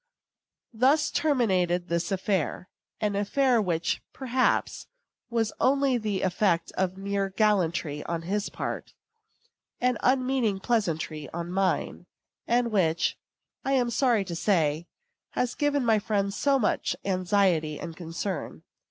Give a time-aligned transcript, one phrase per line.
[0.73, 2.67] Thus terminated this affair
[3.01, 4.87] an affair which, perhaps,
[5.29, 8.95] was only the effect of mere gallantry on his part,
[9.79, 12.07] and of unmeaning pleasantry on mine,
[12.47, 13.15] and which,
[13.63, 14.87] I am sorry to say,
[15.33, 18.63] has given my friends so much anxiety and concern.